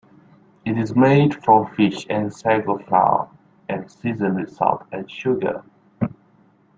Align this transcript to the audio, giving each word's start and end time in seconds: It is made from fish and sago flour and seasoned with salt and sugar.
It 0.65 0.79
is 0.79 0.95
made 0.95 1.35
from 1.43 1.71
fish 1.75 2.07
and 2.09 2.33
sago 2.33 2.79
flour 2.79 3.29
and 3.69 3.87
seasoned 3.91 4.37
with 4.39 4.49
salt 4.51 4.83
and 4.91 5.07
sugar. 5.11 5.61